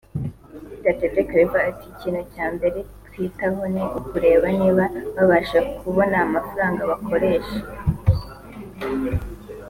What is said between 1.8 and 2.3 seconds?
“Ikintu